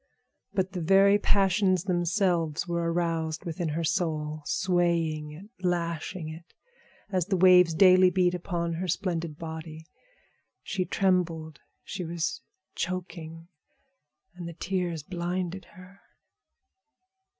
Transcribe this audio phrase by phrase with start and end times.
[0.51, 6.55] But the very passions themselves were aroused within her soul, swaying it, lashing it,
[7.11, 9.85] as the waves daily beat upon her splendid body.
[10.63, 12.41] She trembled, she was
[12.73, 13.47] choking,
[14.33, 15.99] and the tears blinded her.